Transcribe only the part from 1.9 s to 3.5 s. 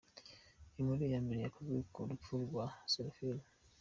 ku rupfu rwa Seraphine.